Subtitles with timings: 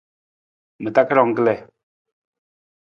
[0.81, 1.61] Ma takarang kalii.